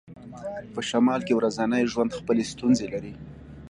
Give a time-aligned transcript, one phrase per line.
[0.73, 3.13] په شمال کې ورځنی ژوند خپلې ستونزې لري